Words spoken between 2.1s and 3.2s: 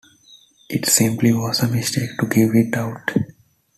to give it out.